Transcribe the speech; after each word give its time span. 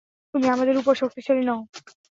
তুমি 0.33 0.47
আমাদের 0.49 0.75
উপর 0.77 0.93
শক্তিশালী 0.95 1.43
নও। 1.45 1.59